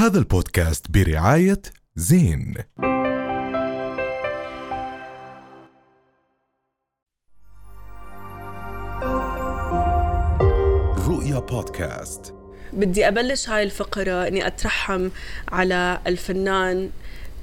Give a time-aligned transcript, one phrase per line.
[0.00, 1.62] هذا البودكاست برعاية
[1.96, 2.54] زين.
[11.08, 12.34] رؤيا بودكاست.
[12.72, 15.08] بدي أبلش هاي الفقرة إني أترحم
[15.48, 16.90] على الفنان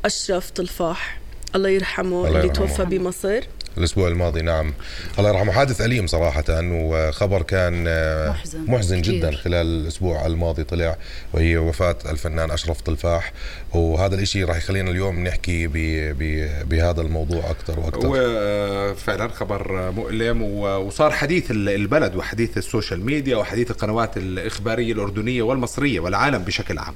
[0.06, 1.20] أشرف طلفاح.
[1.56, 2.68] الله يرحمه الله اللي يرحمه.
[2.68, 3.40] توفى بمصر
[3.78, 4.74] الأسبوع الماضي نعم.
[5.20, 5.52] الله يرحمه.
[5.52, 9.14] حادث أليم صراحة وخبر كان آه، محزن محزن كتير.
[9.14, 10.98] جدا خلال الأسبوع الماضي طلع
[11.34, 13.34] وهي وفاة الفنان أشرف طلفاح.
[13.74, 15.74] وهذا الإشي راح يخلينا اليوم نحكي ب
[16.20, 18.00] ب بهذا الموضوع أكثر وأكثر.
[18.06, 25.42] وفعلا خبر مؤلم وصار حديث ال- البلد وحديث ال social media وحديث القنوات الإخبارية الأردنية
[25.42, 26.94] والمصرية والعالم بشكل عام.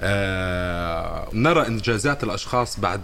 [0.00, 3.00] آه، نرى إنجازات الأشخاص بعد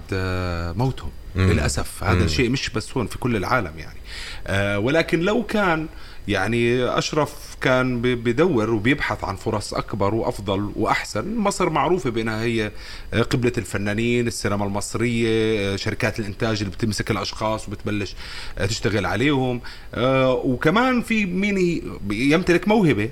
[0.80, 2.04] موتهم للأسف.
[2.04, 3.98] هذا الشيء مش بس هون في كل العالم يعني.
[4.46, 5.86] آه، ولكن لو كان
[6.28, 12.72] يعني أشرف كان بدور وبيبحث عن فرص أكبر وأفضل وأحسن مصر معروفة بأنها هي
[13.14, 15.28] آه، قبلة الفنانين السينما المصرية
[15.72, 18.14] آه، شركات الإنتاج اللي بتمسك الأشخاص وبتبلش
[18.58, 19.60] آه، تشتغل عليهم.
[19.94, 23.08] آه، وكمان في مين يمتلك موهبة آه،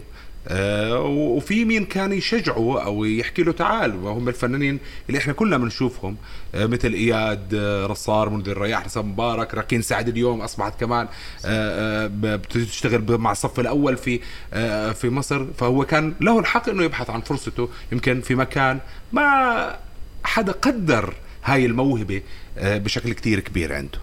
[1.07, 6.17] وفي مين كان يشجعه أو يحكي له تعال وهم الفنانين اللي إحنا كلنا بنشوفهم
[6.55, 11.09] آه، مثل إياد آه، رصار منذر الرياح حسن مبارك راكين سعد اليوم أصبحت كمان
[11.45, 14.21] آه، آه، بتشتغل مع الصف الأول في
[14.53, 15.47] آه، في مصر.
[15.59, 18.79] فهو كان له الحق إنه يبحث عن فرصته يمكن في مكان
[19.13, 19.77] ما
[20.25, 21.15] حدا قدر
[21.45, 22.23] هاي الموهبة
[22.59, 23.99] آه، بشكل كتير كبير عنده.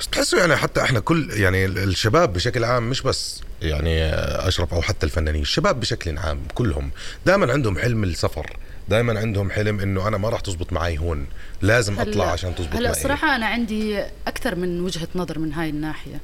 [0.00, 4.04] بس تحسوا يعني حتى إحنا كل يعني الشباب بشكل عام مش بس يعني
[4.48, 6.90] أشرف أو حتى الفنانين الشباب بشكل عام كلهم
[7.26, 8.56] دائما عندهم حلم السفر.
[8.88, 11.26] دائما عندهم حلم إنه أنا ما راح تزبط معي هون.
[11.62, 13.00] لازم أطلع هلا- عشان تزبط هلا معي.
[13.02, 16.20] صراحة أنا عندي أكثر من وجهة نظر من هاي الناحية.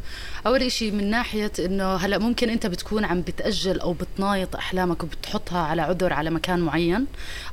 [0.47, 5.59] أول إشي من ناحية إنه هلا ممكن أنت بتكون عم بتأجل أو بتنايط أحلامك وبتحطها
[5.59, 7.07] على عذر على مكان معين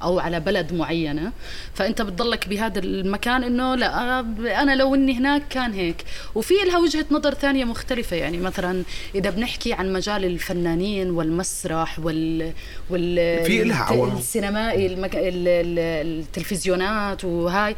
[0.03, 1.31] أو على بلد معينة
[1.73, 4.19] فأنت بتضلك بهذا المكان إنه لا
[4.61, 6.03] أنا لو إني هناك كان هيك.
[6.35, 8.83] وفي لها وجهة نظر ثانية مختلفة يعني مثلا
[9.15, 12.53] إذا بنحكي عن مجال الفنانين والمسرح وال
[12.89, 14.17] وال في عوامل.
[14.17, 15.15] السينمائي المك...
[15.15, 15.47] ال...
[15.47, 15.79] ال...
[16.19, 17.75] التلفزيونات وهاي.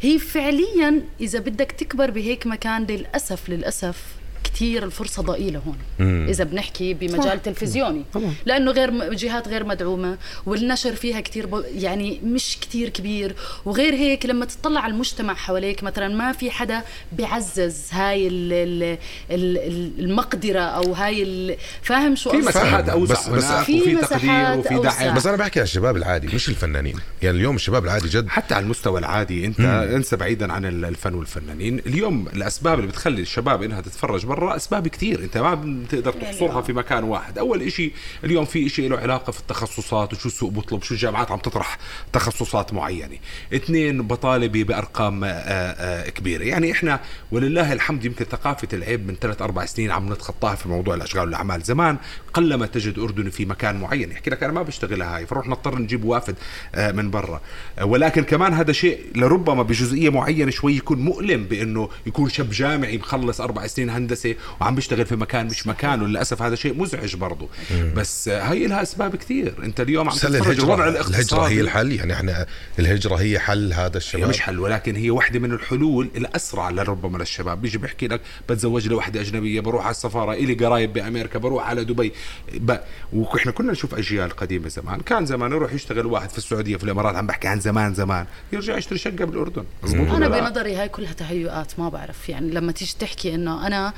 [0.00, 4.23] هي فعليا إذا بدك تكبر بهيك مكان للأسف للأسف
[4.54, 5.76] كثير الفرصة ضئيلة هون.
[5.98, 6.26] مم.
[6.28, 8.04] إذا بنحكي بمجال تلفزيوني.
[8.12, 8.34] طبعاً.
[8.46, 11.64] لأنه غير جهات غير مدعومة والنشر فيها كثير ب...
[11.74, 13.34] يعني مش كثير كبير.
[13.64, 16.82] وغير هيك لما تطلع على المجتمع حواليك مثلا ما في حدا
[17.12, 18.52] بيعزز هاي ال...
[18.52, 18.82] ال...
[19.30, 19.58] ال...
[19.58, 21.56] ال- المقدرة أو هاي ال...
[21.82, 23.14] فاهم شو في؟ مساحات أوسع.
[23.14, 24.78] بس- بس- وفي تقدير وفي.
[24.78, 25.14] دعم.
[25.14, 26.96] بس أنا بحكي عن الشباب العادي مش الفنانين.
[27.22, 29.60] يعني اليوم الشباب العادي جد حتى على المستوى العادي أنت
[29.94, 31.78] انسى بعيدا عن ال- الفن والفنانين.
[31.86, 35.20] اليوم الأسباب اللي بتخلي الشباب إنها تتفرج برا أسباب كثير.
[35.20, 37.38] أنت ما بتقدر تحصرها في مكان واحد.
[37.38, 37.92] أول إشي
[38.24, 41.78] اليوم في إشي له علاقة في التخصصات وشو السوق بيطلب شو الجامعات عم تطرح
[42.12, 43.16] تخصصات معينة.
[43.54, 46.44] اثنين بطالبه بأرقام آه، آه، كبيرة.
[46.44, 47.00] يعني إحنا
[47.32, 51.62] ولله الحمد يمكن ثقافة العيب من ثلاث أربع سنين عم نتخطاها في موضوع الأشغال والأعمال
[51.62, 51.96] زمان.
[52.34, 54.10] قلما تجد أردني في مكان معين.
[54.10, 56.34] يحكي لك أنا ما بشتغلها هاي فروح نضطر نجيب وافد
[56.74, 57.40] آه، من برا.
[57.82, 63.40] ولكن كمان هذا شيء لربما بجزئية معينة شوي يكون مؤلم بأنه يكون شاب جامعي مخلص
[63.40, 67.48] أربع سنين هندسة وعم بيشتغل في مكان مش مكانه للأسف هذا شيء مزعج برضه
[67.96, 69.54] بس هي لها أسباب كثير.
[69.62, 72.46] أنت اليوم عم تتفرج الوضع الاقتصادي هي الحل؟ يعني إحنا
[72.78, 77.18] الهجرة هي حل هذا هي الشباب؟ مش حل ولكن هي واحدة من الحلول الأسرع لربما
[77.18, 77.62] للشباب.
[77.62, 82.12] بيجي بيحكي لك بتزوج لوحدة أجنبية بروح على السفارة إلي قرايب بأمريكا بروح على دبي.
[82.54, 82.76] ب...
[83.12, 85.00] وإحنا كنا نشوف أجيال قديمة زمان.
[85.00, 88.26] كان زمان يروح يشتغل واحد في السعودية في الإمارات عم بحكي عن زمان زمان.
[88.52, 89.64] يرجع يشتري شقة بالأردن.
[89.82, 92.28] مزبوط أنا؟ بنظري هاي كلها تهيؤات ما بعرف.
[92.28, 93.92] يعني لما تيجي تحكي إنه أنا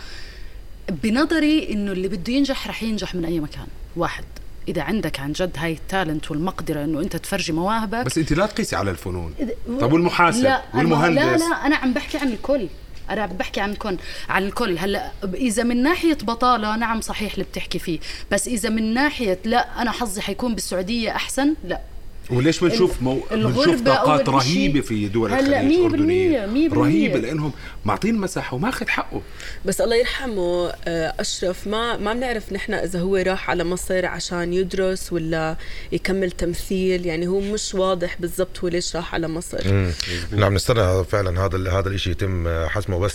[0.91, 3.67] بنظري إنه اللي بده ينجح رح ينجح من أي مكان.
[3.97, 4.25] واحد.
[4.69, 8.05] إذا عندك عن جد هاي التالنت والمقدرة إنه أنت تفرجي مواهبك.
[8.07, 9.35] بس أنت لا تقيسي على الفنون.
[9.81, 12.69] طب والمحاسب لا أنا- والمهندس؟ لا لا أنا عم بحكي عن الكل.
[13.11, 13.97] أنا عم بحكي عن الكل
[14.29, 14.79] عن الكل.
[14.79, 17.99] هلأ إذا من ناحية بطالة نعم صحيح اللي بتحكي فيه.
[18.33, 21.81] بس إذا من ناحية لا أنا حظي حيكون بالسعودية أحسن لا.
[22.31, 23.15] وليش بنشوف مو...
[23.15, 24.29] بنشوف الغربة طاقات.
[24.29, 26.69] رهيبة في دول هلأ الخليج بالمية.
[26.73, 27.53] رهيبة لأنهم
[27.85, 29.23] معطين مساحة وماخذ حقه
[29.65, 34.53] بس الله يرحمه آه، أشرف ما ما بنعرف نحن إذا هو راح على مصر عشان
[34.53, 35.57] يدرس ولا
[35.93, 39.87] يكمل تمثيل يعني هو مش واضح بالضبط هو ليش راح على مصر
[40.33, 43.15] نعم نستنى فعلا هذا هذا الشيء يتم حسمه بس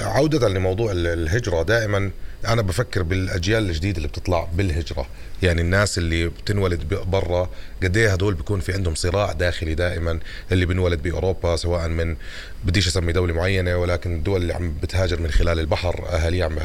[0.00, 2.10] عودة لموضوع ال- الهجرة دائما
[2.46, 5.06] أنا بفكر بالأجيال الجديدة اللي بتطلع بالهجرة.
[5.42, 7.50] يعني الناس اللي بتنولد برا
[7.82, 10.18] قد إيه هدول بيكون في عندهم صراع داخلي دائما
[10.52, 12.16] اللي بنولد بأوروبا سواء من
[12.64, 16.58] بديش أسمي دولة معينة ولكن الدول اللي عم بتهاجر من خلال البحر أهالي عم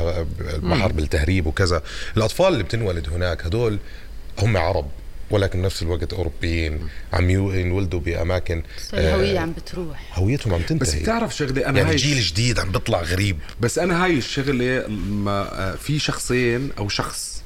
[0.55, 1.81] البحر بالتهريب وكذا.
[2.17, 3.79] الأطفال اللي بتنولد هناك هدول
[4.39, 4.87] هم عرب.
[5.33, 6.79] ولكن نفس الوقت أوروبيين
[7.13, 8.63] عم ينولدوا بأماكن
[8.93, 10.19] الهوية آه، عم بتروح.
[10.19, 10.77] هويتهم عم تنتهي.
[10.79, 13.37] بس بتعرف شغلة أنا يعني هاي جيل جديد عم بيطلع غريب.
[13.61, 15.31] بس أنا هاي الشغلة ما
[15.71, 17.43] آه، في شخصين أو شخص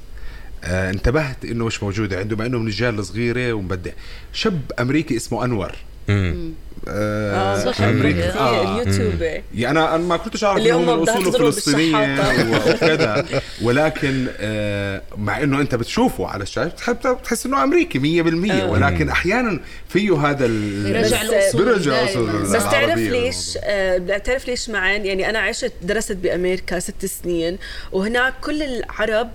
[0.63, 3.91] آه انتبهت إنه مش موجود عنده مع إنه من الرجال الصغيرة ومبدع.
[4.33, 5.71] شاب أمريكي اسمه أنور.
[6.07, 6.51] مم.
[6.87, 8.23] آه صح أمريكي.
[8.23, 8.31] آه.
[8.31, 8.81] آه.
[8.81, 9.41] اليوتيوبر.
[9.55, 12.51] يعني أنا أنا ما كنتش أعرف اللي انه هو هم من اصوله بيحضروا فلسطينيه بالشحاطة.
[12.51, 13.25] و- وكذا.
[13.61, 18.69] ولكن آه مع إنه أنت بتشوفه على الشاشة بتحس إنه أمريكي 100% آه.
[18.69, 19.59] ولكن أحيانا
[19.89, 21.65] فيه هذا بيرجع الأصول.
[21.65, 22.03] بيرجع
[22.41, 27.57] بس تعرف ليش آه بتعرف ليش معان يعني أنا عشت درست بأمريكا ست سنين
[27.91, 29.29] وهناك كل العرب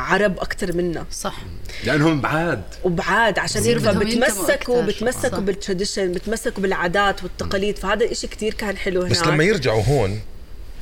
[0.00, 1.04] عرب أكثر منا.
[1.10, 1.36] صح.
[1.84, 2.62] لأنهم بعاد.
[2.84, 4.82] وبعاد عشان هيك فبتمسكوا.
[4.82, 5.38] بتمسكوا.
[5.38, 7.78] بالتراديشن بتمسكوا بالعادات والتقاليد.
[7.78, 9.12] فهذا الاشي كتير كان حلو هناك.
[9.12, 10.20] بس لما يرجعوا هون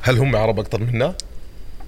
[0.01, 1.15] هل هم عرب أكثر منا؟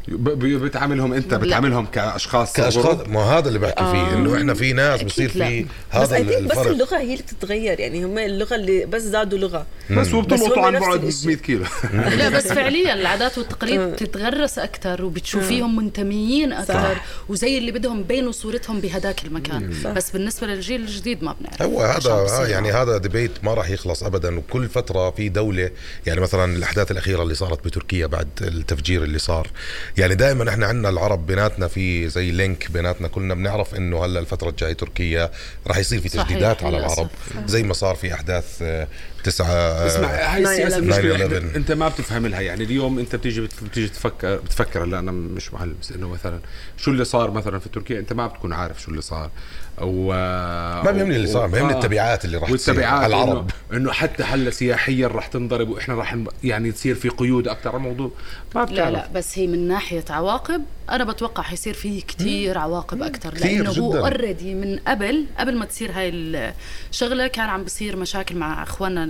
[0.08, 1.38] ب- ب- بتعاملهم انت لا.
[1.38, 5.30] بتعاملهم كأشخاص كأشخاص؟ ما هذا اللي بحكي فيه إنه إحنا في ناس بصير.
[5.30, 6.68] في بس هذا بس الفرق.
[6.68, 9.66] اللغة هي اللي بتتغير يعني هم اللغة اللي بس زادوا لغة.
[9.92, 11.28] بس بس وبتلقطوا عن بعد الإشي.
[11.28, 11.64] 100 كيلو.
[12.18, 16.98] لا بس فعليا العادات والتقاليد بتتغرس أكثر وبتشوفيهم منتميين أكثر
[17.30, 19.74] وزي اللي بدهم يبينوا صورتهم بهداك المكان.
[19.84, 19.90] صح.
[19.92, 21.62] بس بالنسبة للجيل الجديد ما بنعرف.
[21.62, 24.38] هو هذا آه يعني هذا debate ما راح يخلص ابدا.
[24.38, 25.70] وكل فترة في دولة
[26.06, 29.48] يعني مثلا الأحداث الأخيرة اللي صارت بتركيا بعد التفجير اللي صار
[29.98, 34.50] يعني دائما إحنا عندنا العرب بيناتنا في زي link بيناتنا كلنا بنعرف إنه هلأ الفترة
[34.50, 35.32] الجاية تركيا
[35.68, 36.94] راح يصير في تجديدات على للأسف.
[37.00, 37.10] العرب
[37.48, 38.88] زي ما صار في أحداث آه،
[39.24, 40.78] تسعة آه، اسمع هاي السياسة 9/11.
[40.78, 41.32] المشكلة 9/11.
[41.54, 45.12] إحنا- أنت ما بتفهم لها يعني اليوم أنت بتيجي بت- بتيجي تفكر بتفكر لا أنا
[45.12, 46.40] مش معلم بس إنه مثلا
[46.78, 49.30] شو اللي صار مثلا في تركيا أنت ما بتكون عارف شو اللي صار
[49.82, 49.92] أو
[50.84, 55.08] ما بيهمني اللي صار بيهمني التبعات اللي راح تصير على العرب إنه, حتى هلأ سياحيا
[55.08, 58.12] راح تنضرب وإحنا راح يعني تصير في قيود أكثر على الموضوع
[58.56, 63.04] ما بتعرف لا لا بس هي من ناحية عواقب أنا بتوقع حيصير في كتير عواقب
[63.04, 63.98] أكثر لأنه هو.
[63.98, 66.10] اوريدي من قبل قبل ما تصير هاي
[66.90, 69.10] الشغله كان عم بصير مشاكل مع أخواننا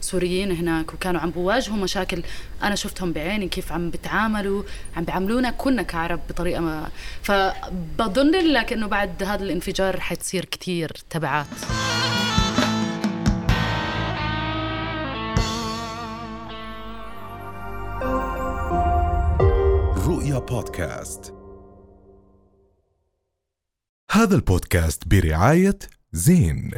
[0.00, 2.22] السوريين هناك وكانوا عم بواجهوا مشاكل
[2.62, 4.62] أنا شفتهم بعيني كيف عم بتعاملوا
[4.96, 6.88] عم بيعاملونا كنا كعرب بطريقة ما.
[7.22, 11.46] فبظن لك إنه بعد هذا الانفجار حتصير كتير تبعات.
[20.22, 21.34] رؤيا بودكاست.
[24.10, 25.78] هذا البودكاست برعاية
[26.12, 26.70] زين.